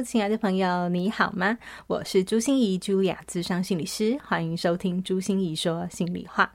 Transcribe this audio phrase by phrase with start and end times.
[0.00, 1.58] 亲爱的朋友，你好吗？
[1.88, 6.52] 我是朱心怡，朱雅智商心理师，欢迎收听朱心怡说心里话。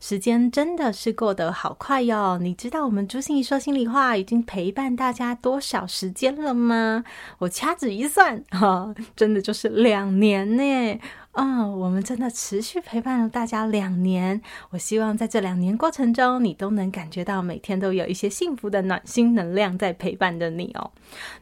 [0.00, 2.36] 时间真的是过得好快哟！
[2.38, 7.04] 你知道我们朱心怡说心里话已经陪伴大家多少时间了吗？
[7.38, 11.00] 我掐指一算，哈、真的就是两年呢。
[11.32, 14.40] 啊、我们真的持续陪伴了大家两年。
[14.70, 20.90] 我希望在这两年过程中，你都能感觉到每天都有一些幸福的暖心能量在陪伴着你哦。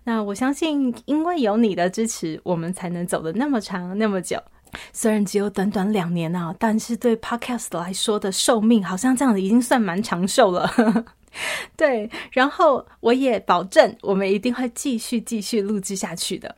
[0.04, 4.40] 那我相信，因为有你的支持，我们才能走得那么长那么久。
[4.92, 10.72] 虽然只有短短两年啊，但是对 Podcast 来说的寿命，好像这样子已经算蛮长寿了。
[11.76, 16.54] 对，然后我也保证，我们一定会继续继续录制下去的。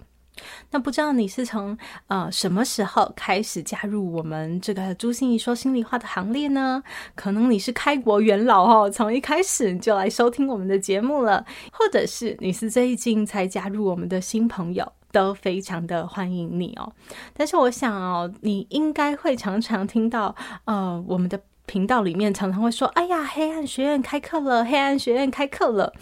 [0.70, 1.76] 那不知道你是从
[2.08, 6.82] 呃什么时候开始加入我们这个朱心怡说心里话的行列呢？
[7.14, 14.92] 可能你是开国元老哦，从一开始就来收听我们的节目了，或者是你是最近才加入我们的新朋友。
[15.12, 16.90] 都非常的欢迎你哦，
[17.34, 25.92] 但是我想哦，你应该会常常听到，呃，我们的频道里面常常会说：“哎呀，黑暗学院开课了，黑暗学院开课了。”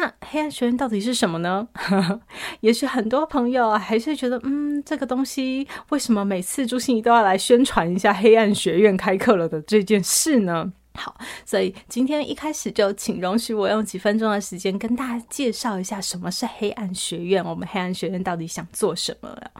[0.00, 1.66] 那黑暗学院到底是什么呢？
[2.60, 10.72] 也许很多朋友还是觉得，嗯，这个东西为什么每次朱芯仪都要来宣传一下黑暗学院开课了的这件事呢？
[10.94, 19.50] 好，所以今天一开始就请容许我用几分钟的时间跟大家介绍一下什么是黑暗学院，我们黑暗学院到底想做什么了？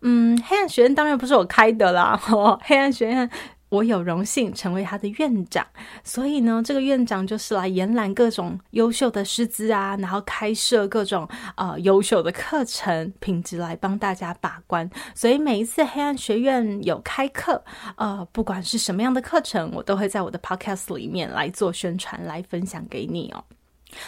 [0.00, 3.30] 嗯，黑暗学院当然不是我开的啦， 哦，黑暗学院。
[3.76, 5.66] 我有荣幸成为他的院长，
[6.02, 14.88] 所以呢，这个院长就是来延揽各种优秀的师资啊，然后开设各种呃优秀的课程品质来帮大家把关。
[15.14, 17.62] 所以每一次黑暗学院有开课，
[17.96, 23.44] 呃，不管是什么样的课程，我都会在我的 podcast 里面来做宣传，来分享给你哦。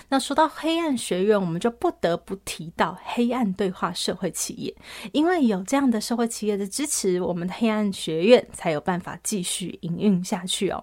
[0.09, 4.75] 那说到黑暗学院，我们就不得不提到黑暗对话社会企业，
[5.13, 10.83] 因为有这样的社会企业的支持，我们的黑暗学院才有办法继续营运下去哦。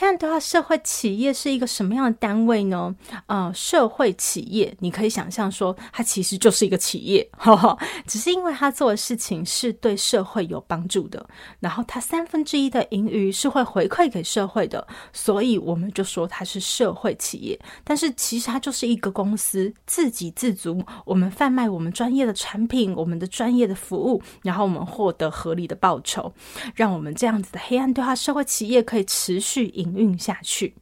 [0.00, 2.94] 黑暗对话社会企业是一个什么样的单位呢？
[3.26, 7.76] 呃，社会企业，你可以想象说，它其实就是一个企业，呵呵，
[8.06, 11.28] 只是因为它做的事情是对社会有帮助的，
[11.58, 17.58] 然后它三分之一的盈余是会回馈给社会的，所以我们就说它是社会企业。
[17.82, 26.32] 但是其实它就是一个公司，自给自足，我们贩卖我们专业的产品，我们的专业的服务，然后我们获得合理的报酬，
[26.76, 30.74] 让我们这样子的黑暗对话社会企业可以持续营运下去。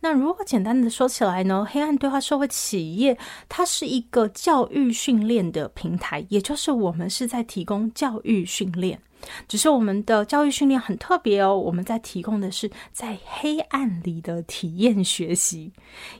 [0.00, 3.16] 那如果简单的说起来呢，黑暗对话社会企业
[3.48, 9.00] 它是一个教育训练的平台，也就是我们是在提供教育训练。
[9.48, 15.72] 只是我们的教育训练很特别哦，我们在提供的是在黑暗里的体验学习，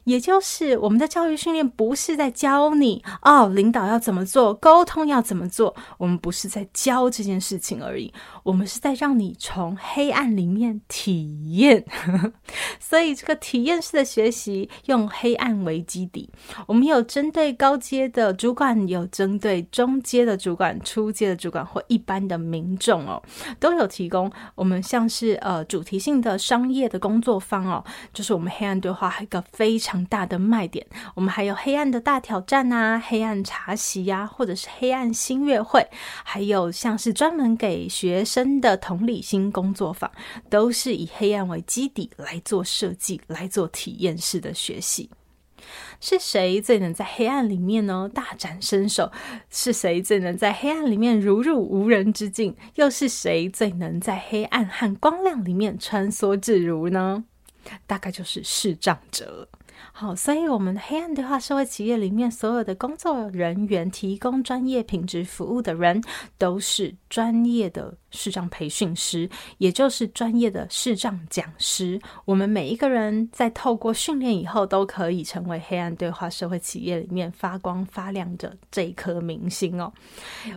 [0.04, 11.84] 也就是我们的教育训练不是在教你哦，领导要怎么做，沟通要怎么做，我们不是在教这件事情而已，我们是在让你从黑暗里面体验。
[12.78, 16.30] 所以这个体验式的学习用黑暗为基底，
[16.66, 22.93] 我们有针对高阶的主管，有针对中阶的主管、初阶的主管或一般的民众。
[23.06, 23.22] 哦，
[23.58, 24.30] 都有提供。
[24.54, 30.86] 我们像是呃主题性的商业的工作坊哦，就是我们黑暗对话还有一个非常大的卖点。
[31.14, 35.86] 我们还有黑暗的大挑战啊，黑暗茶席呀、或者是黑暗新月会，
[36.22, 40.10] 还有像是专门给学生的同理心工作坊，
[40.50, 45.08] 都是以黑暗为基底来做设计，来做体验式的学习。
[46.00, 49.10] 是谁最能在黑暗里面呢大展身手？
[49.50, 52.54] 是谁最能在黑暗里面如入无人之境？
[52.74, 57.24] 又是谁最能在黑暗和光亮里面穿梭自如呢？
[57.86, 59.48] 大概就是视障者。
[59.96, 66.02] 好，所以我们黑暗对话社会企业里面所有的工作人员，提供专业品质服务的人，
[66.36, 67.94] 都是专业的。
[68.16, 72.00] 视障培训师，也就是专业的视障讲师。
[72.24, 79.92] 我们每一个人在透过训练以后，都可以成为黑暗对话社会企业里面发光发亮的这一颗明星哦。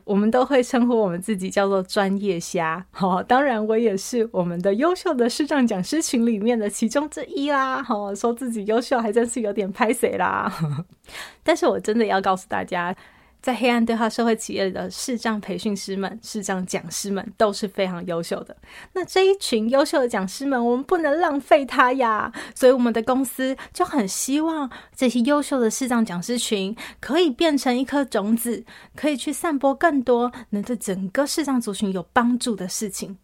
[0.04, 2.86] 我们都会称呼我们自己叫做专业虾。
[2.92, 7.82] 好，当然我也是我们的优秀的视障讲师群里面的其中之一啦。
[7.82, 10.52] 好，说自己优秀还在是有点拍谁啦。
[11.44, 12.96] 但是我真的要告诉大家。
[13.40, 18.58] 在黑暗对话社会企业的视障培训师们、视障讲师们都是非常优秀的。
[18.94, 22.34] 那这一群优秀的讲师们，我们不能浪费他呀。
[22.56, 28.66] 所以我们的公司就很希望这些优秀的视障讲师群可以变成一颗种子，
[28.96, 33.18] 可以去散播更多能对整个视障族群有帮助的事情。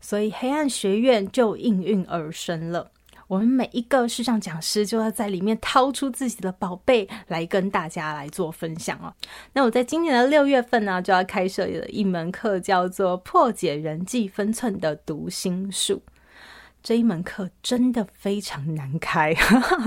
[0.00, 2.92] 所以黑暗学院就应运而生了。
[3.30, 9.14] 我们每一个视障讲师就要在里面掏出自己的宝贝来跟大家来做分享哦。
[9.52, 16.02] 那我在今年的六月份呢，就要开设了一门课，叫做《破解人际分寸的读心术》。
[16.82, 19.34] 这一门课真的非常难开，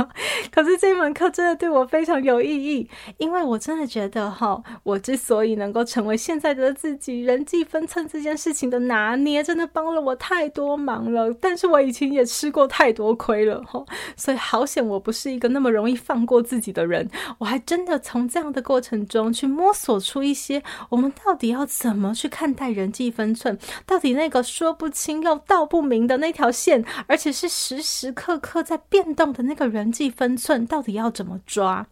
[0.51, 2.87] 可是这一门课真的对我非常有意义，
[3.17, 11.33] 因为我真的觉得哈，我之所以能够成为现在的自己，人际分寸这件事情的拿捏，真的帮了我太多忙了。
[11.41, 13.83] 但是我以前也吃过太多亏了哈，
[14.15, 17.09] 所以好险我不是一个那么容易放过自己的人。
[17.39, 23.57] 我还真的从这样的过程中去摸索出一些，我们到底要怎么去看待人际分寸，
[23.87, 26.82] 到底那个说不清又道不明的那条线。
[27.07, 31.85] 而且是时时刻刻在变动的那个人际分寸，到底要怎么抓？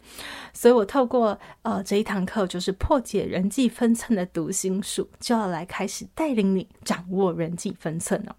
[0.53, 8.35] 所以我透过呃这一堂课，就是破解人际分寸的读心术，就要来开始带领你掌握人际分寸了。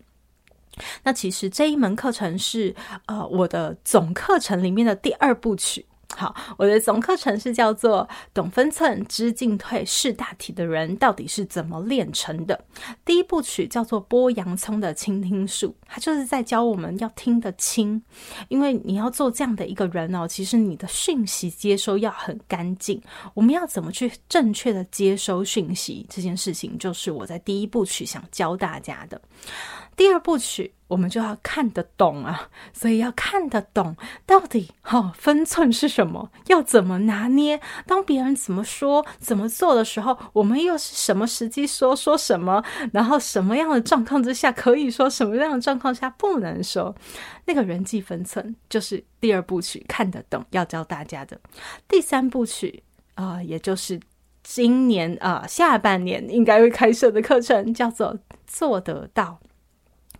[1.02, 2.74] 那其实这一门课程是
[3.06, 5.84] 呃我的总课程里面的第二部曲。
[6.14, 12.64] 好，我的总课程是叫做“懂分寸、知进退、识大体”的人到底是怎么练成的？
[13.04, 18.02] 第一部曲叫做“剥洋葱的倾听术”，它就是在教我们要听得清，
[18.48, 23.00] 因为你要做这样的一个人哦，其实你的讯息接收要很干净。
[23.34, 26.06] 我们要怎么去正确的接收讯息？
[26.10, 29.20] 这件事情就是我在第一部曲想教大家的。
[29.96, 33.96] 第二部曲，我们就要看得懂啊，所以要看得懂
[34.26, 37.60] 到底哈、哦、分寸是什么，要怎么拿捏。
[37.86, 46.94] 当别人怎么说、怎么做的时候，我们又是什么时机说说什么，然后什么样的状况之下可以说，什么样的状况下不能说。
[47.44, 51.38] 那个人际分寸就是第二部曲看得懂要教大家的。
[51.88, 52.82] 第三部曲
[53.14, 54.00] 啊、也就是
[54.42, 59.38] 今年啊、下半年应该会开设的课程，叫做做得到。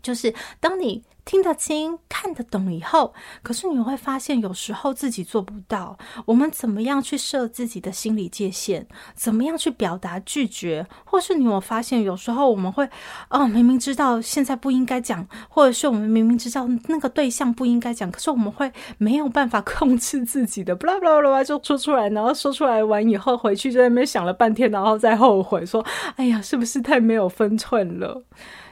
[0.02, 5.96] 就是当你听得清、看得懂以后，可是你会发现有时候自己做不到。
[6.26, 8.88] 我们怎么样去设自己的心理界限？
[9.14, 10.84] 怎么样去表达拒绝？
[11.04, 12.88] 或是你有发现有时候我们会，
[13.30, 28.24] 哦，明明知道现在不应该讲，或者是我们明明知道那个对象不应该讲，可是我们会没有办法控制自己的， 巴拉巴拉巴拉就说出来，然后说出来完以后回去就在那边想了半天，然后再后悔说，哎呀，是不是太没有分寸了？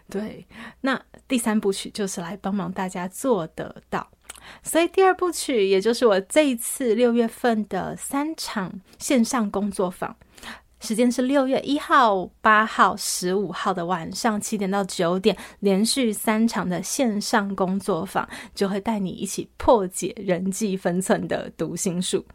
[0.08, 0.44] 对，
[0.80, 1.00] 那
[1.30, 4.10] 第三部曲就是来帮忙大家做得到，
[4.64, 10.16] 所以第二部曲也就是我这一次六月份的三场线上工作坊，
[10.80, 22.26] 时间是六月一号、八号、十五号的晚上七点到九点，连续三场的线上工作坊，就会带你一起破解人际分寸的读心术。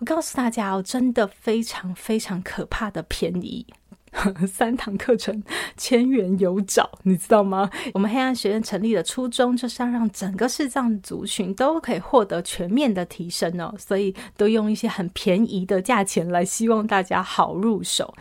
[0.00, 3.66] 我告诉大家哦，真的非常非常可怕的便宜。
[4.46, 5.42] 三堂课程
[5.76, 7.68] 千元有找，你知道吗？
[7.94, 18.14] 我们黑暗学院成立的初衷就是要让整个视障族群都可以获得全面的提升哦，所以都用一些很便宜的价钱来，希望大家好入手。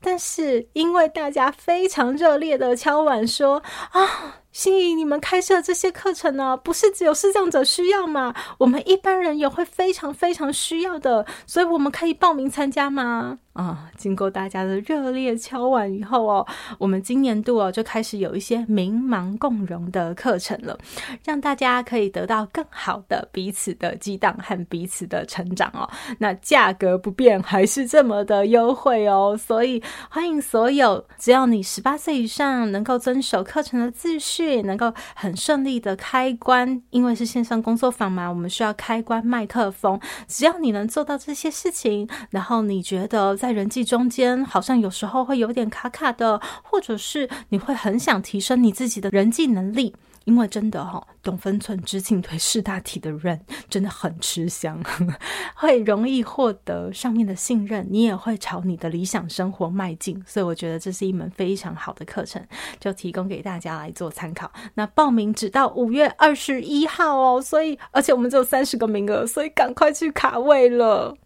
[0.00, 4.40] 但是因为大家非常热烈的敲碗说啊。
[4.54, 8.32] 心仪，你们开设这些课程呢，不是只有视障者需要吗？
[8.56, 13.40] 我们一般人也会非常非常需要的，所以我们可以报名参加吗？
[13.54, 16.46] 啊，经过大家的热烈敲碗以后哦，
[16.78, 20.78] 我们今年度哦就开始有一些明盲共融的课程了，
[21.24, 25.88] 让大家可以得到更好的彼此的激荡和彼此的成长哦。
[26.18, 34.43] 那价格不变，还是这么的优惠哦，所以欢迎所有只要你十八岁以上，能够遵守课程的秩序。
[34.50, 40.00] 也能够很顺利的开关，因为是线上工作坊嘛，我们需要开关麦克风。
[40.26, 49.94] 只要你能做到这些事情，然后你觉得在人际中间好像有时候会有点卡卡的，或者是你会很想提升你自己的人际能力。
[50.24, 54.82] 因为真的哈、哦，懂分寸、知进退、识大体的人真的很吃香，
[55.54, 60.22] 会容易获得上面的信任，你也会朝你的理想生活迈进。
[60.26, 62.42] 所以我觉得这是一门非常好的课程，
[62.80, 64.50] 就提供给大家来做参考。
[64.74, 71.16] 那报名只到五月二十一号哦，所以而且我们只有三十个名额，所以赶快去卡位了。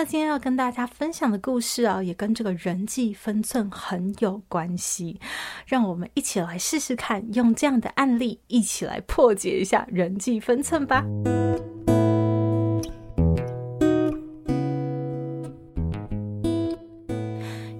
[0.00, 5.20] 那今天要跟大家分享的故事啊，也跟这个人际分寸很有关系。
[5.66, 11.04] 让我们一起来试试看，用这样的案例一起来破解一下人际分寸吧。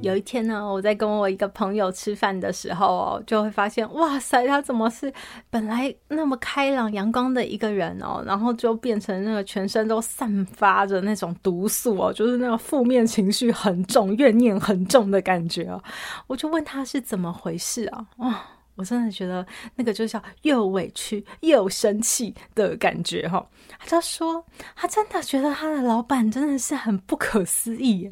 [0.02, 5.12] 有一天呢，我在跟我一个朋友吃饭的时候哦，就会发现，哇塞，他怎么是
[5.50, 15.82] 本来那么开朗阳光的一个人哦，然后就变成那个全身都散发着那种毒素哦，就是那个负面情绪很重、怨念很重的感觉哦。
[16.26, 18.06] 我就问他是怎么回事啊？
[18.16, 18.40] 哇，
[18.80, 19.46] 我真的觉得
[19.76, 23.46] 那个就叫又委屈又生气的感觉哈。
[23.78, 24.42] 他就说，
[24.74, 28.10] 他真的觉得他的老板真的是很不可思议。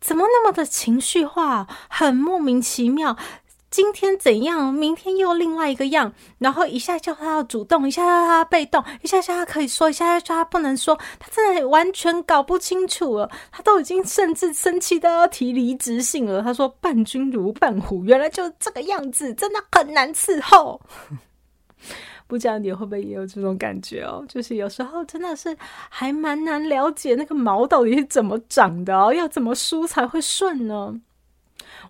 [0.00, 3.16] 怎么那么的情绪化，很莫名其妙。
[3.70, 6.12] 今天怎样，明天又另外一个样。
[6.38, 10.98] 然后一下叫他要主动，一下叫他被动，一下叫他可以说，一下叫他不能说。
[11.18, 13.30] 他真的完全搞不清楚了。
[13.52, 16.42] 他都已经甚至生气到要提离职信了。
[16.42, 20.80] 他说：“伴君如伴虎，原来就是这个样子，真的很难伺候。”
[22.26, 24.24] 不知道你会不会也有这种感觉哦？
[24.28, 25.56] 就是有时候真的是
[25.88, 31.00] 还蛮难了解那个毛到底是怎么长的哦，要怎么梳才会顺呢？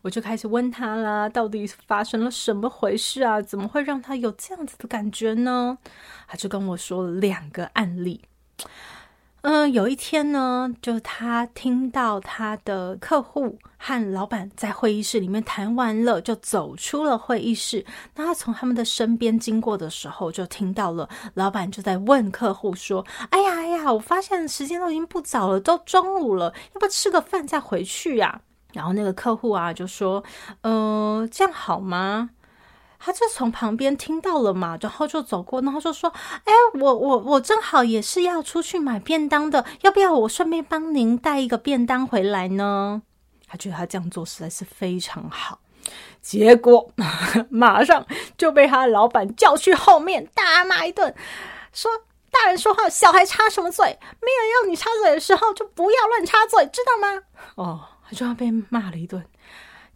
[0.03, 3.41] 我就开始问他啦，到底发生了什么回事啊？
[3.41, 5.79] 怎么会让他有这样子的感觉呢？
[6.27, 8.23] 他就跟我说了两个案例。
[9.43, 17.87] 嗯，有一天呢，就他听到他的客户和老板在会议室里面谈完了，就走出了会议室。
[18.17, 30.23] 那他从他们的身边经过的时候，就听到了老板就在问客户说：“哎呀，哎呀，我发现时间都已经不早了，都中午了，要不要吃个饭再回去呀？”然后那个客户啊就说
[30.63, 32.31] ：“嗯、呃，这样好吗？”
[33.01, 36.13] 他就从旁边听到了嘛，然后就走过，然后就说
[36.45, 43.03] ：“哎，我我我正好也是要出去买便当的，要不要我顺便帮您带一个便当回来呢？”
[43.47, 45.61] 他觉得他这样做实在是非常好，
[46.21, 46.91] 结果
[47.49, 48.05] 马上
[48.37, 51.15] 就被他的老板叫去后面大骂一顿，
[51.73, 51.91] 说
[52.31, 53.87] ：“大人说话，小孩插什么嘴？
[53.87, 57.23] 没有要你插嘴的时候，就不要乱插嘴，知道吗？”
[57.55, 59.23] 哦，他就要被骂了一顿。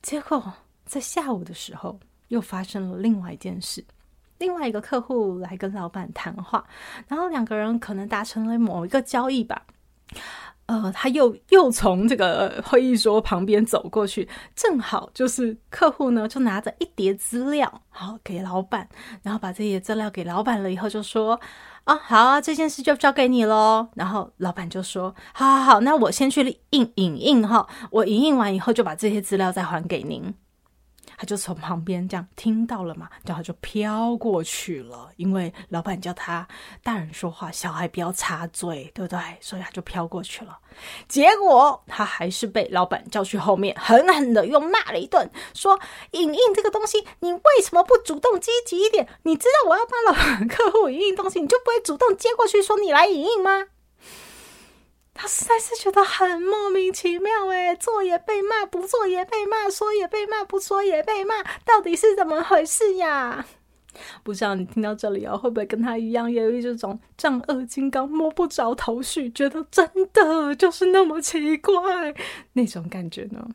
[0.02, 0.52] 结果
[0.84, 1.98] 在下午的时候。
[2.28, 3.84] 又发生了另外一件事，
[4.38, 6.64] 另外一个客户来跟老板谈话，
[7.06, 9.66] 然后两个人可能达成了某一个交易吧。
[10.64, 14.26] 呃，他又又从这个会议桌旁边走过去，
[14.56, 18.88] 正好就是客户呢，就拿着一叠资料，好给老板，
[19.22, 21.38] 然后把这些资料给老板了以后，就说
[21.84, 30.34] ：“啊，好啊，这件事就交给你喽。”然后老板就说：“好好好，那我先去印影印哈，我影印完以后就把这些资料再还给您。”
[31.22, 35.08] 他就从旁边这样听到了嘛，然后就飘过去了。
[35.18, 36.44] 因为老板叫他
[36.82, 39.20] 大人说话，小孩不要插嘴，对不对？
[39.40, 40.58] 所以他就飘过去了。
[41.06, 45.78] 结果他还是被老板叫去后面，狠狠的又骂了一顿，说
[46.10, 49.06] ：“影印这个东西，你为什么不主动积极一点？
[49.22, 50.12] 你知道我要帮老
[50.52, 53.68] 客户影印东西，你就不会主动接过去说你来影印吗？”
[55.14, 63.44] 他实在是觉得很莫名其妙诶，做也被骂，不做也被骂，说也被骂，不说也被骂，到底是怎么回事呀？
[64.22, 71.74] 不知道你听到这里哦，会不会跟他一样，也有一种丈二金刚摸不着头绪，觉得真的就是那么奇怪
[72.54, 73.46] 那种感觉呢？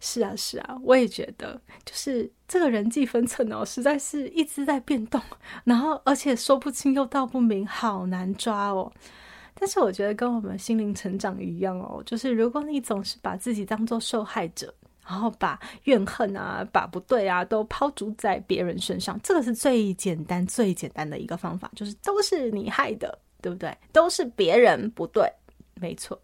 [0.00, 5.20] 是啊，是啊，我也觉得，就是这个人际分寸哦，实在是一直在变动，
[5.64, 8.90] 然后而且说不清又道不明，好难抓哦。
[9.60, 14.74] 但是我觉得跟我们心灵成长一样哦，就是如果你总是把自己当做受害者，
[15.06, 23.76] 然后把怨恨啊、把不对啊都抛诸在别人身上，这个是最简单、最简单的一个方法，就是都是你害的，对不对？
[23.92, 25.30] 都是别人不对，
[25.74, 26.18] 没错。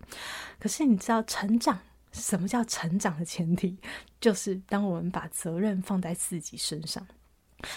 [0.59, 1.79] 可是你知道成长，
[2.13, 3.77] 什么叫成长的前提？
[4.19, 7.07] 就是当我们把责任放在自己身上，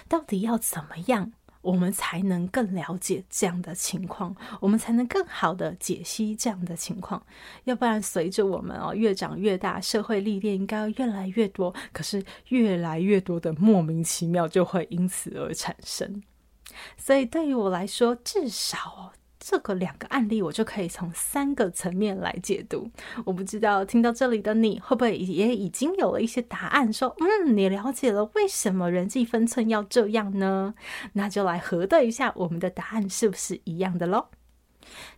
[0.07, 1.31] 到底要怎么样？
[1.61, 7.21] 我们才能更了解这样的情况，我们才能更好的解析这样的情况。
[7.65, 16.23] 要不然，随着我们哦越长越大，社会历练应该越来越多，可是越来越多的莫名其妙就会因此而产生。
[16.97, 19.11] 所以，对于我来说，至少。
[19.39, 22.91] 这个两个案例，我就可以从三个层面来解读。
[23.25, 30.73] 我不知道听到这里的你会不会也已经有了一些答案，说嗯，你了解了为什么人际分寸要这样呢？
[31.13, 34.27] 那就来核对一下我们的答案是不是一样的喽。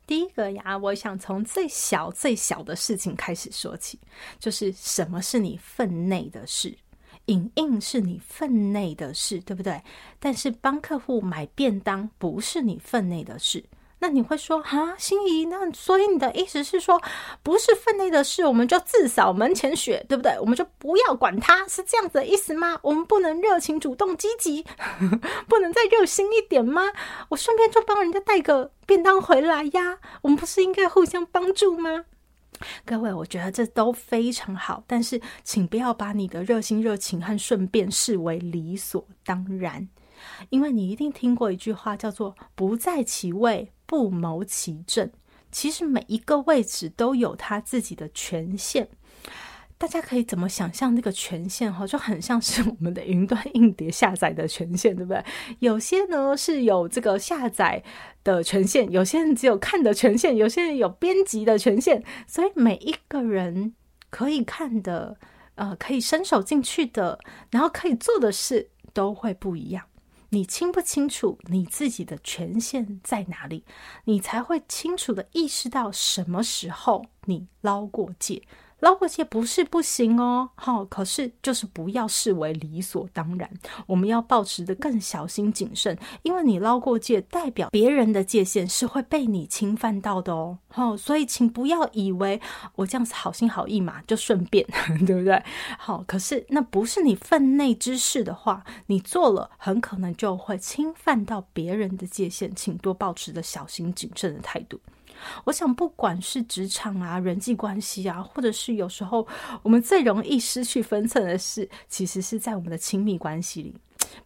[0.05, 3.99] 第一个呀，我想从最小最小的事情开始说起，
[4.37, 6.77] 就是什么是你分内的事？
[7.25, 9.81] 影印是你分内的事，对不对？
[10.19, 13.63] 但是帮客户买便当不是你分内的事。
[14.01, 16.99] 那你会说啊，心仪，那所以你的意思是说，
[17.43, 20.35] 不是分内的事，我们就自扫门前雪，对不对？
[20.39, 22.79] 我们就不要管他，是这样子的意思吗？
[22.81, 24.65] 我们不能热情、主动、积极，
[25.47, 26.81] 不能再热心一点吗？
[27.29, 32.05] 我顺便就帮人家带个便当回来呀，我们不是应该互相帮助吗？
[32.85, 39.87] 各位，我觉得这都非常好，但是请不要把你的热心、热情和顺便视为理所当然，
[40.49, 45.11] 因为你一定听过一句话，叫做“不在其位，不谋其政”。
[45.51, 48.89] 其实每一个位置都有他自己的权限。
[49.77, 55.25] 大家可以怎么想象那个权限哈，就很像是我们的云端硬碟下载的权限，对不对？
[55.57, 57.83] 有些呢是有这个下载
[58.23, 63.73] 的权限，有些人只有看的权限，有些人有编辑的权限，所以每一个人
[64.11, 65.17] 可以看的，
[65.55, 67.17] 呃，可以伸手进去的，
[67.49, 69.83] 然后可以做的事都会不一样。
[70.33, 73.65] 你清不清楚你自己的权限在哪里？
[74.05, 78.41] 你才会清楚的意识到什么时候你捞过界。
[78.81, 83.49] 捞过界不是不行哦，好，可是就是不要视为理所当然。
[83.87, 90.57] 我们要保持得更小心谨慎，因为你捞过界，代表别人的界限是会被你侵犯到的哦。
[90.67, 92.41] 好，所以请不要以为
[92.75, 94.65] 我这样子好心好意嘛，就顺便，
[95.05, 95.43] 对不对？
[95.77, 104.79] 好，可是那不是你分内之事的话，你做了很可能就会侵犯到别人的界限，请多保持着小心谨慎的态度。
[105.43, 109.27] 我想，不管是职场啊、人际关系啊，或者是有时候
[109.63, 113.75] 我们最容易失去分寸的事，其实是在我们的亲密关系里。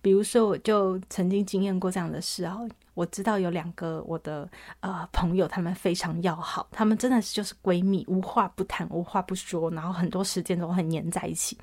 [0.02, 2.58] 比如说，我就曾经经验过这样的事啊。
[2.96, 4.50] 我知道有两个我的
[4.80, 11.58] 呃朋友，他们非常要好，他们真的是就是闺蜜，无话不谈，无话不说，然后很多时间都很黏在一起。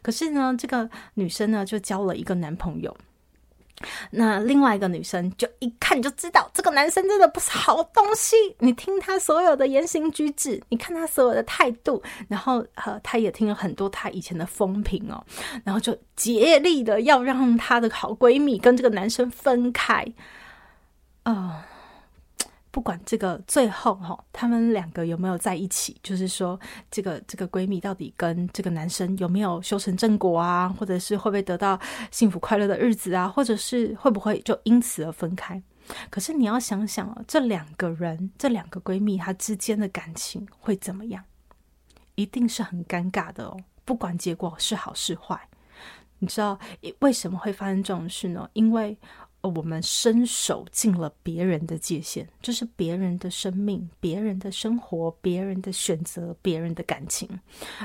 [0.00, 2.96] 可是呢，这个女生呢，就交了一个男朋友。
[4.10, 8.36] 那另外一个女生就一看就知道，这个男生真的不是好东西。
[8.58, 15.24] 你听他所有的言行举止，你看他所有的态度，然后呃，他也听了很多他以前的风评哦，
[15.64, 20.04] 然后就竭力的要让他的好闺蜜跟这个男生分开
[21.22, 21.32] 啊。
[21.32, 21.64] 呃
[22.70, 26.58] 不管这个最后哈，他们两个有没有在一起，就是说，
[26.90, 35.60] 这个这个闺蜜到底跟这个男生有没有修成正果啊，或者是会不会得到幸福快乐的日子啊，或者是会不会就因此而分开？
[36.10, 41.24] 可是你要想想哦，这两个人，这两个闺蜜，她之间的感情会怎么样？
[42.16, 43.56] 一定是很尴尬的哦。
[43.86, 45.48] 不管结果是好是坏，
[46.18, 46.58] 你知道
[46.98, 48.48] 为什么会发生这种事呢？
[48.52, 48.98] 因为。
[49.40, 57.28] 我们伸手进了别人的界限，就是别人的生命、别人的生活、别人的选择、别人的感情，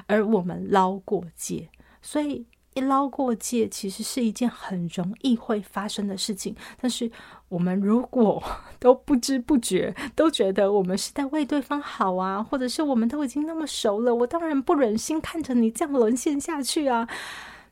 [0.07, 1.69] 而我们捞过界，
[2.01, 6.55] 所以一捞过界，其实是一件很容易会发生的事情。
[6.81, 7.09] 但是
[7.47, 8.43] 我们如果
[8.79, 17.07] 都不知不觉，都觉得我们是在为对方好啊，或者是我们都已经那么熟了，我当然不忍心看着你这样沦陷下去啊，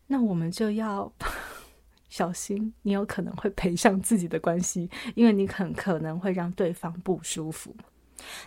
[0.08, 1.12] 那我们就要。
[2.12, 7.74] 小心，你有可能会赔上自己的关系， 因为你很可能会让对方不舒服。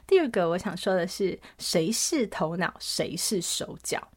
[0.07, 4.09] 第二个，我想说的是，谁是头脑，谁是手脚。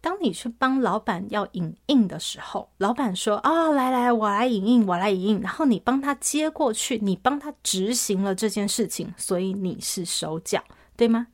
[0.00, 10.62] 当你去帮老板要影印的时候，老板说：“啊、来来，我来影印，我来影印。”然后你帮他接过去，你帮他执行了这件事情，所以你是手脚，
[10.96, 11.26] 对吗？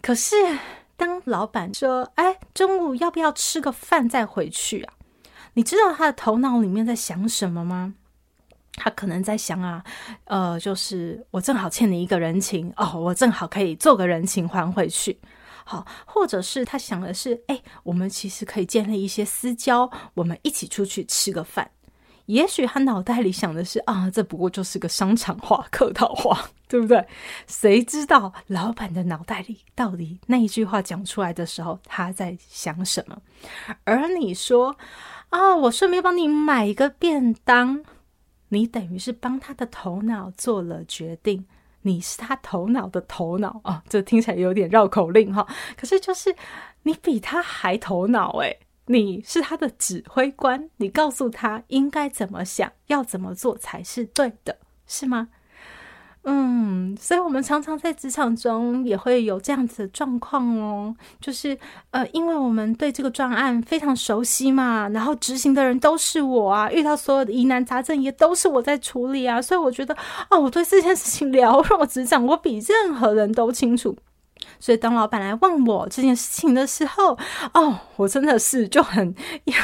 [0.00, 0.36] 可是
[0.96, 4.94] 当老板说：“哎，中午要不要吃个饭再回去啊？”
[5.58, 7.92] 你知道他的头脑里面在想什么吗？
[8.74, 9.82] 他可能在想啊，
[10.26, 15.18] 呃，就是我正好欠你一个人情哦，我正好可以做个人情还回去。
[15.64, 21.68] 好，或者是他想的是，哎，我们其实可以建立一些私交，我们一起出去吃个饭。
[22.26, 27.04] 也许他脑袋里想的是啊，这不过就是个商场话、客套话，对不对？
[27.48, 33.20] 谁知道老板的脑袋里到底那一句话讲出来的时候，他在想什么？
[33.82, 34.76] 而你说。
[35.30, 37.82] 啊、我顺便帮你买一个便当，
[38.48, 41.46] 你等于是帮他的头脑做了决定，
[41.82, 43.82] 你是他头脑的头脑啊、哦！
[43.88, 46.34] 这听起来有点绕口令哈，可是就是
[46.82, 55.28] 你比他还头脑诶，你是他的指挥官，你告诉他应该怎么想，要怎么做才是对的，是吗？
[56.30, 61.56] 嗯，所以我们常常在职场中也会有这样子的状况哦，就是
[61.90, 69.96] 呃，因为我们对这个专案非常熟悉嘛，然后执行的人都是我啊，遇到所有的疑难杂症也都是我在处理啊，所以我觉得
[70.28, 73.96] 哦，我对这件事情 了若指掌，我比任何人都清楚。
[74.60, 77.16] 所以，当老板来问我这件事情的时候，
[77.54, 79.14] 哦，我真的是就很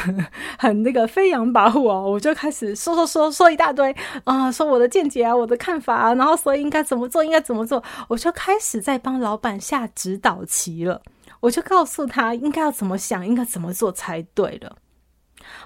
[0.57, 11.01] 很，那个飞扬跋扈哦，我就开始说说说说一大堆啊，说我的见解啊，我的看法啊，然后所以应该怎么做，应该怎么做，我就开始在帮老板下指导棋了。
[11.41, 14.77] 我就告诉他应该要怎么想，应该怎么做才对了。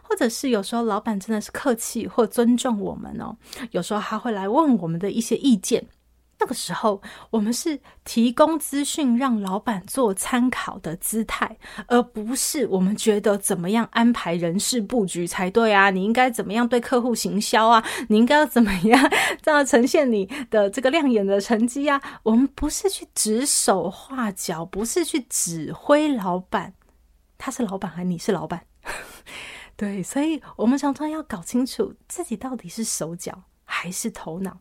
[0.04, 3.38] 或者是有时候老板真的是客气或尊重我们哦，
[3.72, 5.86] 有时候他会来问我们的一些意见。
[6.40, 15.90] 那个时候，我们是提供资讯让老板做参考的姿态，而不是我们觉得怎么样安排人事布局才对啊？
[15.90, 17.84] 你应该怎么样对客户行销啊？
[18.08, 22.02] 你应该要怎么样这样呈现你的这个亮眼的成绩啊？
[22.24, 26.74] 我们不是去指手画脚，不是去指挥老板，
[27.38, 28.62] 他是老板还是你是老板？
[29.76, 34.58] 对，所以我们常常要搞清楚自己到底是手脚还是头脑。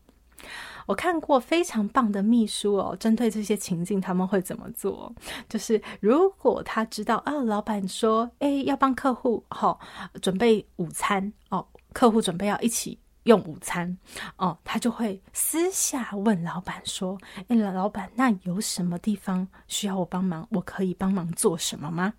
[0.89, 5.13] 我看过非常棒的秘书哦，针对这些情境，他们会怎么做？
[5.47, 9.79] 就是如果他知道，哦，老板说，哎，要帮客户哈、哦、
[10.19, 13.95] 准备午餐哦，客户准备要一起用午餐
[14.37, 17.15] 哦，他就会私下问老板说，
[17.49, 20.47] 哎，老板，那有什么地方需要我帮忙？
[20.49, 22.11] 我可以帮忙做什么吗？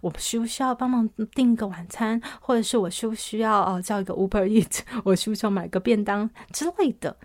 [0.00, 7.16] 我需不需要帮忙订个晚餐，或者是我需不需要哦叫一个 Uber Eat，我需不需要买个便当之类的？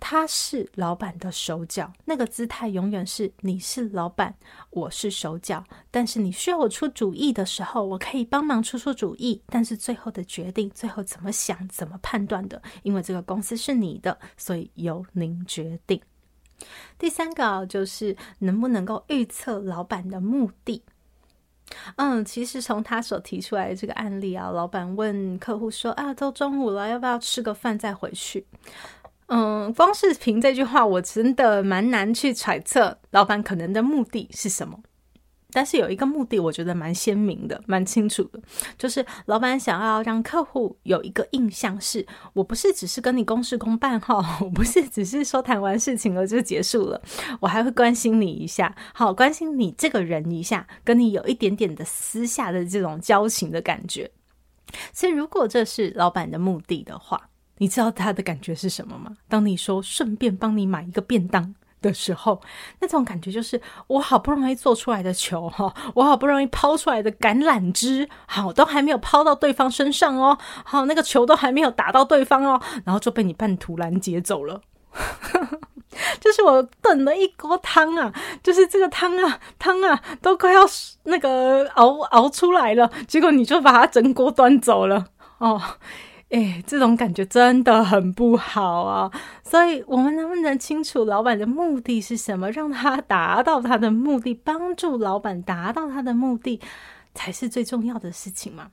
[0.00, 4.34] 他是老板的手脚，那个姿态永远是你是老板，
[4.70, 5.64] 我是手脚。
[5.90, 9.42] 但是你需要我出主意的时候，我可以帮忙出出主意。
[9.46, 16.00] 但是最后的决定，最后怎么想、怎么判断的，因为这个公司是你的，所以由您决定。
[16.98, 20.84] 第三个就是能不能够预测老板的目的。
[21.96, 28.46] 嗯，其实从他所提出来的这个案例啊，老板问客户说：“啊，都中午了，要不要吃个饭再回去？”
[29.28, 34.80] 嗯，光是凭这句话，我真的蛮难去揣测老板可能的目的是什么。
[35.50, 38.38] 但是有一个目的，我觉得蛮鲜明的，蛮清楚的，
[38.76, 47.00] 就是老板想要让客户有一个印象是，我不是只是跟你公事公办哈， 我不是只是说谈完事情了就结束了，
[47.40, 54.10] 我还会关心你一下，好，关心你这个人一下，跟你有一点点的私下的这种交情的感觉。
[54.92, 59.16] 所以，如果这是老板的目的的话，你知道他的感觉是什么吗？
[59.28, 62.40] 当你说顺便帮你买一个便当的时候，
[62.80, 74.60] 那种感觉就是我好不容易做出来的球哈，我好不容易抛出来的橄榄枝，好都还没有抛到对方身上哦，好那个球都还没有打到对方哦，然后就被你半途拦截走了。
[76.20, 80.62] 就是我炖了一锅汤啊，就是这个汤啊汤啊都快要
[81.04, 85.06] 那个熬熬出来了，结果你就把它整锅端走了
[85.38, 85.60] 哦。
[86.30, 89.10] 哎，这种感觉真的很不好啊！
[89.42, 96.60] 所以，我们能不能清楚老板的目的是什么，让他达到他的目的，帮助老板达到他的目的，
[97.14, 98.70] 才是最重要的事情嘛？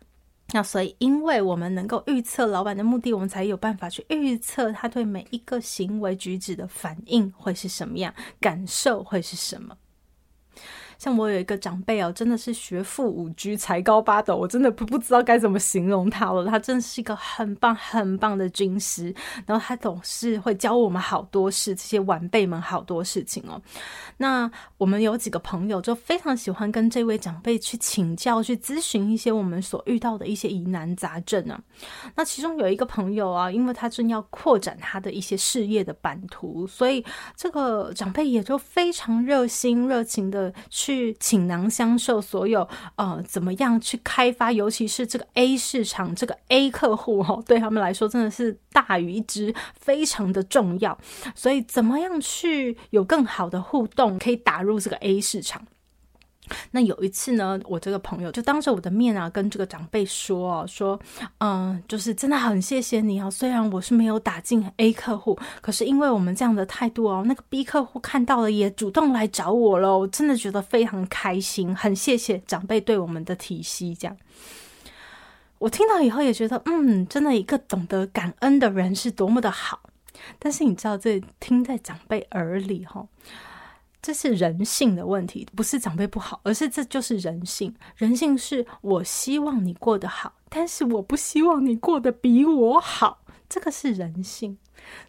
[0.52, 9.74] 那所以，因为我们能够预测老板的目的，我们才有办法去预测他对每一个行为举止的反应会是什么样，感受会是什么。
[10.98, 16.46] 像我有一个长辈哦，真的是学富五车，才高八斗，我真的不不知道该怎么形容他了。
[16.46, 19.14] 他真的是一个很棒很棒的军师，
[19.46, 23.62] 然后他总是会教我们好多事，这些晚辈们好多事情哦。
[24.18, 31.60] 那我们有几个朋友就非常喜欢跟这位长辈去请教、去咨询一些我们所遇到的一些疑难杂症、啊。
[32.16, 37.04] 那其中有一个朋友啊，因为他正要扩展他的一些事业的版图，所以
[37.36, 40.54] 这个长辈也就非常热心热情的。
[40.86, 50.96] 去倾囊相授，所有呃，怎么样去开发，尤其是这个 A 市场，这个 A 客户哦， 对他们来说真的是大于一只，非常的重要。
[51.34, 55.66] 所以，怎么样去有更好的互动，可以打入这个 A 市场？
[56.72, 61.00] 那有一次呢，我这个朋友就当着我的面啊，跟这个长辈说哦，说，
[61.40, 63.30] 嗯，就是真的很谢谢你啊。
[63.30, 73.98] 虽然我是没有打进 A 客户，可是因为我们这样的态度哦，那个 B 客户看到了也主动来找我了，我真的觉得非常开心，很谢谢长辈对我们的体恤。
[73.98, 74.18] 这样，
[75.58, 79.82] 我听到以后也觉得，嗯，真的一个懂得感恩的人是多么的好。
[80.40, 83.06] 但是你知道，这听在长辈耳里哈。
[84.06, 87.74] 这是人性的问题，不是长辈不好，而是这就是人性。
[87.96, 94.58] 人性是我希望你过得好，但是我不希望你过得比我好，这个是人性。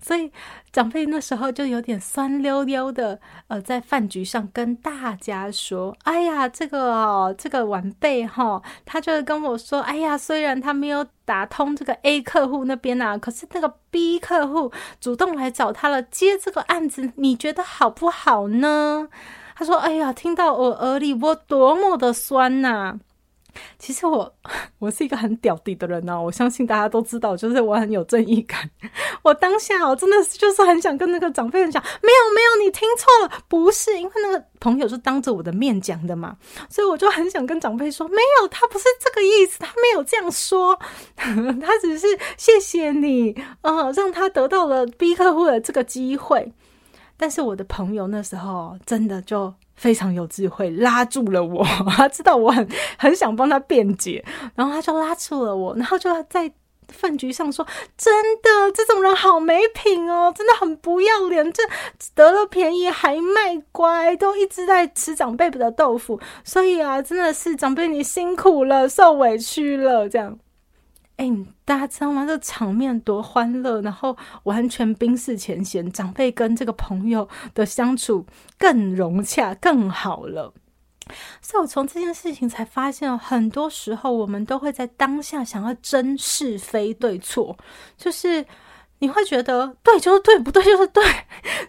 [0.00, 0.30] 所以
[0.72, 19.08] 长辈那时候就有点酸溜溜的，呃，在饭局上跟大家说：“哎呀，这个哦，这个晚辈哈、哦，他就跟我说，哎呀，虽然他没有打通这个 A 客户那边啊，可是那个 B 客户主动来找他了，接这个案子，你觉得好不好呢？”
[19.56, 23.00] 他说：“哎呀，听到我耳里，我多么的酸呐、啊！”
[23.78, 24.32] 其实我
[24.78, 28.68] 我是一个很屌底的人呢、我相信大家都知道，就是我很有正义感。
[29.22, 36.36] 我当下我真的是就是很想跟那个长辈讲，没有没有，你听错了，不是，因为那个朋友是当着我的面讲的嘛，
[36.68, 40.78] 所以我就很想跟长辈说，没有，他不是这个意思，他没有这样说，
[41.16, 46.52] 他只是谢谢你，呃，让他得到了 B 客户的这个机会。
[47.16, 51.64] 但是我的朋友那时候真的就非常有智慧，拉住了我。
[51.96, 52.66] 他知道我很
[52.98, 56.50] 很想帮他辩解，然后他就拉住了我，然后就在
[56.88, 57.66] 饭局上说
[57.98, 61.62] ：“真的，这种人好没品哦，真的很不要脸，这
[62.14, 66.20] 得了便宜还卖乖，都一直在吃长辈的豆腐。
[66.44, 70.38] 所以啊，真的是长辈你辛苦了，受委屈了，这样。”
[71.16, 71.30] 哎、
[71.64, 72.26] 大家知道吗？
[72.26, 78.26] 这场面多欢乐，然后完全冰释前嫌，长辈跟这个朋友的相处
[78.58, 80.52] 更融洽、更好了。
[81.40, 87.56] 所以我从这件事情才发现，很多时候我们都会在当下想要争是非对错，
[87.96, 88.44] 就是
[88.98, 91.02] 你会觉得对就是对，不对就是对，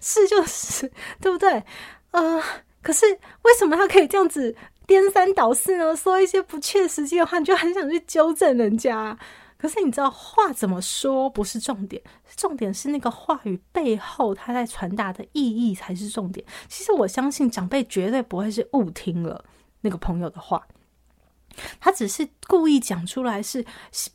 [0.01, 1.63] 是就是，对不对？
[2.11, 2.43] 呃，
[2.81, 3.05] 可是
[3.43, 4.55] 为什么他可以这样子？
[4.87, 9.15] 颠三倒四呢，说一些不切实际的话，你就很想去纠正人家。
[9.57, 12.01] 可是你知道话怎么说不是重点，
[12.35, 16.45] 重点是那个话语背后他在传达的意义才是重点。
[16.69, 19.43] 其实我相信长辈绝对不会是误听了
[19.81, 20.65] 那个朋友的话。
[21.79, 23.65] 他只是故意讲出来，是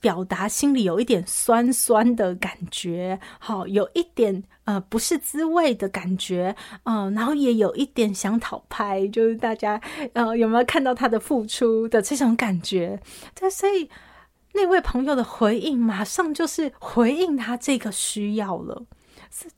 [0.01, 9.81] 表达心里有一点酸酸的感觉，好，有一点呃不是滋味的感觉，嗯、然后也有一点想讨拍，就是大家
[10.13, 13.01] 呃有没有看到他的付出的这种感觉？
[13.35, 13.89] 对，所以
[14.53, 18.85] 那位朋友的回应马上就是回应他这个需要了。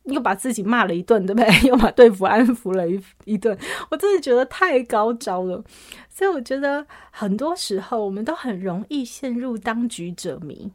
[0.05, 1.61] 又把自己骂了一顿，对不对？
[1.69, 3.59] 又把对方安抚了一一顿，
[3.91, 5.63] 我真的觉得太高招了。
[6.09, 10.71] 所以我觉得很多时候我们都很容易陷入当局者迷，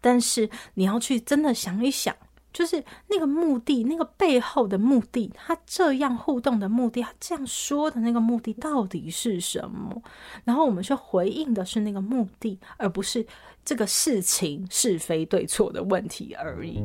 [0.00, 2.14] 但是你要去真的想一想，
[2.52, 10.02] 就是那个目的，那个背后的目的，他这样互动的目的，他这样说的那个目的到底是什么？
[10.44, 13.26] 然后我们去回应的是那个目的，而不是
[13.64, 16.82] 这个事情是非对错的问题而已。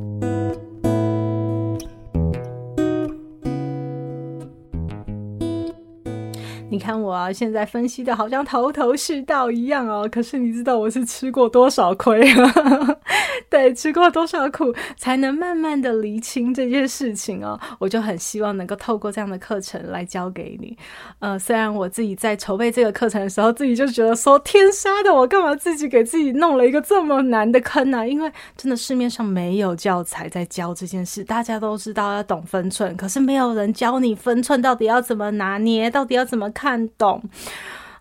[6.69, 10.07] 你看我啊，现在分析的好像头头是道一样哦。
[10.11, 12.53] 可是你知道我是吃过多少亏啊？
[13.49, 17.57] 对，吃过多少苦，才能慢慢的厘清这件事情哦。
[17.79, 20.77] 我就很希望能够透过这样的课程来教给你。
[21.19, 27.99] 呃，虽然我自己在筹备这个课程的时候，自己就觉得说，天杀的，我干嘛自己给自己弄了一个这么难的坑呢？
[27.99, 28.05] 啊？
[28.05, 37.21] 因为真的市面上没有教材在教这件事，大家都知道要懂分寸，可是没有人教你分寸到底要怎么拿捏，到底要怎么看懂。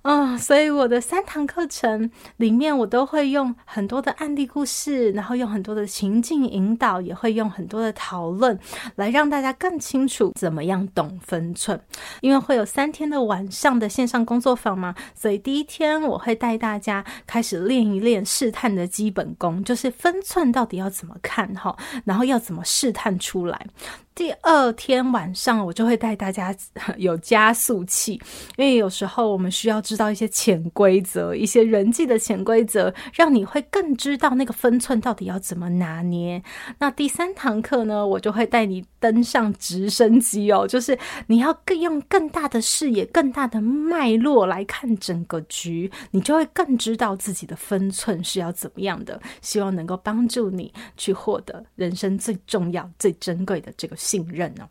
[0.03, 8.57] 啊、所以我的三堂课程里面，我都会用很多的案例故事，然后用很多的情境引导，也会用很多的讨论，
[8.95, 11.81] 来让大家更清楚怎么样懂分寸。
[12.21, 23.66] 因为会有三天的晚上的线上工作坊嘛，所以第一天我会带大家开始练一练试探的基本功，就是分寸到底要怎么看哈，然后要怎么试探出来。
[24.16, 26.57] 第二天晚上，我就会带大家
[26.96, 28.14] 有加速器，
[28.57, 36.42] 因为有时候我们需要知道一些潜规则，一些人际的潜规则，让你会更知道那个分寸到底要怎么拿捏。
[36.79, 49.20] 那第三堂课呢，我就会带你登上直升机哦，就是你要更用更大的视野、更大的脉络来看整个局，你就会更知道自己的分寸是要怎么样的。
[49.42, 53.94] 希望能够帮助你去获得人生最重要、最珍贵的这个。
[54.07, 54.69] 信任呢，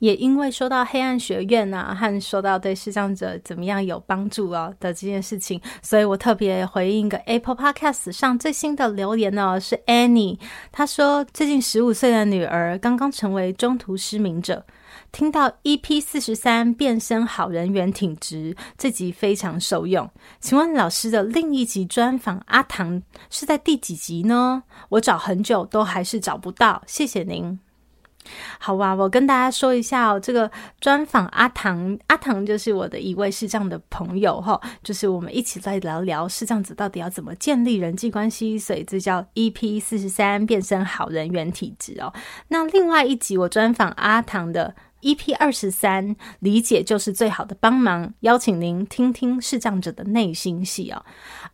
[0.00, 10.38] 也因为说到黑暗学院啊，和说到对视障者怎么样有帮助啊的这件事情，所以我特别回应一个 Apple Podcast 上最新的留言呢，是 Annie，
[10.70, 14.64] 她说最近十五岁的女儿刚刚成为中途失明者，
[15.10, 24.62] 听到 EP 四十三变身好人缘挺直这集非常受用，请问老师的另一集专访阿唐是在第几集呢？
[24.90, 27.58] 我找很久都还是找不到，谢谢您。
[28.58, 42.12] 好吧，我跟大家说一下哦，这个专访阿唐，阿唐就是我的一位视障的朋友哈，就是我们一起来聊聊视障子到底要怎么建立人际关系，所以这叫 EP 四十三变身好人缘体质哦。
[42.48, 44.74] 那另外一集我专访阿唐的。
[45.02, 48.12] EP 二十三，理解就是最好的帮忙。
[48.20, 51.04] 邀请您听听视障者的内心戏哦。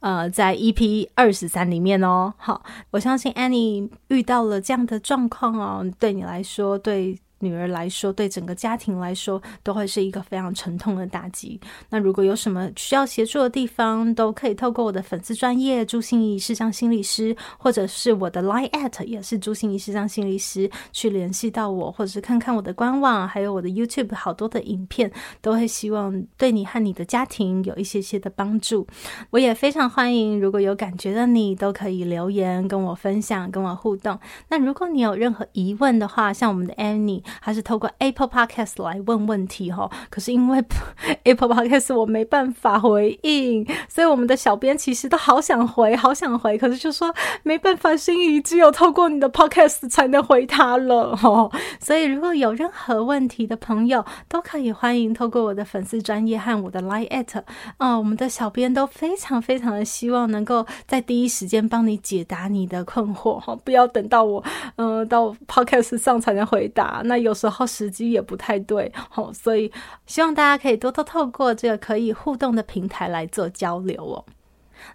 [0.00, 7.18] 呃，在 EP 二十三里面哦，好，我相信 Annie 遇到了这样的状况哦，对你来说，对。
[7.44, 11.60] 女儿来说，对整个家庭来说，都会是一个非常沉痛的打击。
[11.90, 28.86] 那如果有什么需要协助的地方，都可以透过我的粉丝专业朱心仪视障心理师，或者是我的 Line at 也是朱心仪视障心理师去联系到我，或者是看看我的官网，还有我的 YouTube 好多的影片，都会希望对你和你的家庭有一些些的帮助。
[29.30, 34.18] 我也非常欢迎，如果有感觉的你，都可以留言跟我分享，跟我互动。
[34.48, 37.22] 那如果你有任何疑问的话，像我们的 Annie。
[37.40, 40.62] 他是透过 Apple Podcast 来问问题哈，可是因为
[41.24, 51.50] Apple Podcast 我没办法回应，所以我们的小编其实都好想回，好想回，可是就说没办法，心仪只有透过你的 Podcast 才能回他了哈。
[51.80, 57.42] 所以如果有任何问题的朋友，都可以欢迎透过我的粉丝专业和我的 Line at，
[57.78, 64.42] 嗯，我们的小编都非常非常的希望能够在第一时间帮你解答你的困惑哈，不要等到我，
[64.76, 69.72] 嗯，到 Podcast 上才能回答，那有时候时机也不太对，好， 所以
[70.06, 74.24] 希望大家可以多多透过这个可以互动的平台来做交流哦。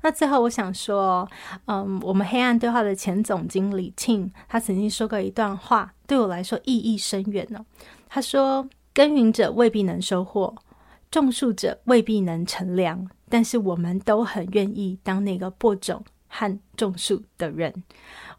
[0.01, 1.27] 那最后我想说，
[1.65, 7.65] 嗯，我们黑暗对话的前总经理 Tim，他曾经说过一段话，对我来说意义深远呢。
[8.07, 10.55] 他说：“耕耘者未必能收获，
[11.09, 17.83] 种树者未必能乘凉，但是我们都很愿意当那个播种和种树的人。”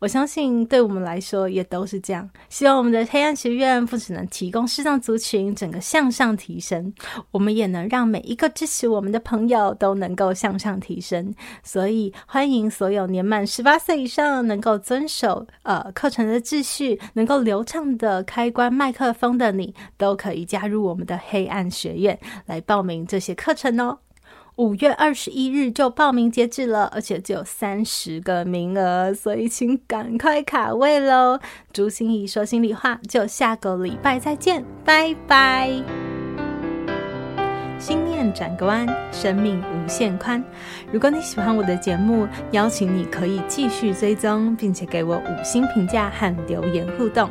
[0.00, 2.26] 我相信，对我们来说也都是这样。
[2.48, 6.90] 希望我们的黑暗学院不只能提供视障族群整个向上提升，
[7.30, 11.34] 我们也能让每一个支持我们的朋友都能够向上提升。
[11.62, 23.98] 所以，欢迎所有年满十八岁以上，能够遵守呃课程的秩序，能够流畅的开关麦克风的你，都可以加入我们的黑暗学院来报名这些课程哦。
[24.60, 31.40] 五月二十一日就报名截止了，而且只有三十个名额，所以请赶快卡位喽！
[31.72, 35.70] 朱心怡说心里话，就下个礼拜再见，拜拜！
[37.78, 40.44] 心念转个弯，生命无限宽。
[40.92, 47.30] 如果你喜欢我的节目，邀请你可以继续追踪，并且给我五星评价和留言互动。